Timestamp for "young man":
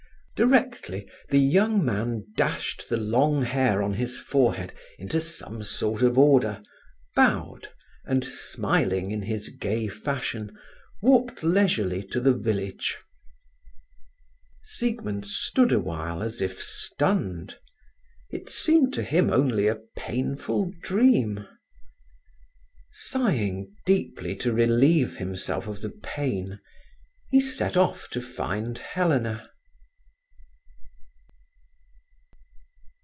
1.37-2.25